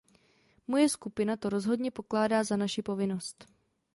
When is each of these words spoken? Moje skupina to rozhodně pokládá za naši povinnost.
Moje 0.67 0.89
skupina 0.89 1.37
to 1.37 1.49
rozhodně 1.49 1.91
pokládá 1.91 2.43
za 2.43 2.55
naši 2.57 2.81
povinnost. 2.81 3.45